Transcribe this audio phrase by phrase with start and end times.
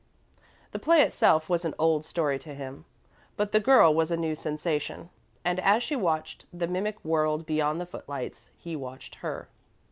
[0.71, 2.85] The play itself was an old story to him,
[3.37, 5.11] but the girl was a new sensation,
[5.45, 9.47] and while she watched the mimic world beyond the footlights, he watched her.